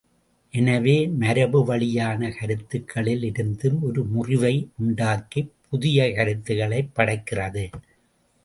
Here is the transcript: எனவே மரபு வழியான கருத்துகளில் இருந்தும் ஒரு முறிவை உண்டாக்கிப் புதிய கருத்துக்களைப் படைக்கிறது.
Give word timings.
எனவே 0.53 1.07
மரபு 1.17 1.65
வழியான 1.65 2.29
கருத்துகளில் 2.29 3.23
இருந்தும் 3.23 3.81
ஒரு 3.81 4.03
முறிவை 4.05 4.53
உண்டாக்கிப் 4.77 5.53
புதிய 5.69 6.11
கருத்துக்களைப் 6.11 6.91
படைக்கிறது. 6.95 7.65